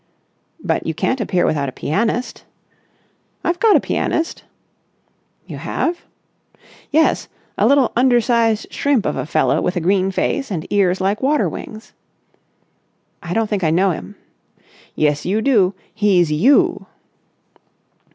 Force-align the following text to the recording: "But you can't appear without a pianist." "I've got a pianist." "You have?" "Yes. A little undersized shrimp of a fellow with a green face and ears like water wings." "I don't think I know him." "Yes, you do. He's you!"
"But 0.63 0.87
you 0.87 0.95
can't 0.95 1.21
appear 1.21 1.45
without 1.45 1.69
a 1.69 1.71
pianist." 1.71 2.43
"I've 3.43 3.59
got 3.59 3.75
a 3.75 3.79
pianist." 3.79 4.43
"You 5.45 5.57
have?" 5.57 6.05
"Yes. 6.89 7.27
A 7.55 7.67
little 7.67 7.91
undersized 7.95 8.73
shrimp 8.73 9.05
of 9.05 9.15
a 9.15 9.27
fellow 9.27 9.61
with 9.61 9.75
a 9.75 9.79
green 9.79 10.09
face 10.09 10.49
and 10.49 10.65
ears 10.73 11.01
like 11.01 11.21
water 11.21 11.47
wings." 11.47 11.93
"I 13.21 13.35
don't 13.35 13.45
think 13.47 13.63
I 13.63 13.69
know 13.69 13.91
him." 13.91 14.15
"Yes, 14.95 15.23
you 15.23 15.39
do. 15.39 15.75
He's 15.93 16.31
you!" 16.31 16.87